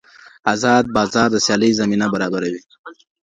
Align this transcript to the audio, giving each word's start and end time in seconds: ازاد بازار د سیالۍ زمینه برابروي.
ازاد 0.53 0.85
بازار 0.95 1.27
د 1.31 1.37
سیالۍ 1.45 1.71
زمینه 1.79 2.05
برابروي. 2.13 2.61